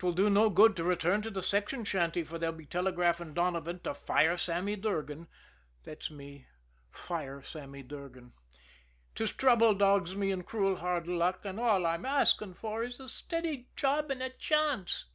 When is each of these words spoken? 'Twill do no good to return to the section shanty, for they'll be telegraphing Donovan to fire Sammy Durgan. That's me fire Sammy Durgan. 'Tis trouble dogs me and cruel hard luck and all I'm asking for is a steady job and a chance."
'Twill 0.00 0.12
do 0.12 0.28
no 0.28 0.50
good 0.50 0.76
to 0.76 0.84
return 0.84 1.22
to 1.22 1.30
the 1.30 1.42
section 1.42 1.82
shanty, 1.82 2.22
for 2.22 2.38
they'll 2.38 2.52
be 2.52 2.66
telegraphing 2.66 3.32
Donovan 3.32 3.80
to 3.84 3.94
fire 3.94 4.36
Sammy 4.36 4.76
Durgan. 4.76 5.28
That's 5.84 6.10
me 6.10 6.46
fire 6.90 7.40
Sammy 7.40 7.82
Durgan. 7.82 8.34
'Tis 9.14 9.32
trouble 9.32 9.72
dogs 9.74 10.14
me 10.14 10.30
and 10.30 10.44
cruel 10.44 10.76
hard 10.76 11.08
luck 11.08 11.46
and 11.46 11.58
all 11.58 11.86
I'm 11.86 12.04
asking 12.04 12.52
for 12.52 12.82
is 12.82 13.00
a 13.00 13.08
steady 13.08 13.70
job 13.74 14.10
and 14.10 14.22
a 14.22 14.28
chance." 14.28 15.06